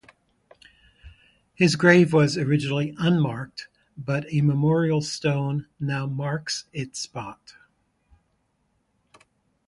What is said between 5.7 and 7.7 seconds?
now marks its spot.